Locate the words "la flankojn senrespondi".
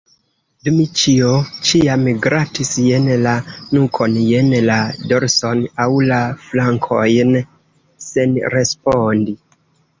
6.09-9.41